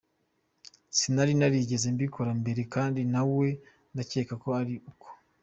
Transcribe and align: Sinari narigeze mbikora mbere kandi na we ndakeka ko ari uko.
Sinari 0.97 1.33
narigeze 1.39 1.85
mbikora 1.95 2.31
mbere 2.41 2.61
kandi 2.73 3.01
na 3.13 3.21
we 3.37 3.49
ndakeka 3.93 4.33
ko 4.43 4.49
ari 4.61 4.75
uko. 4.89 5.07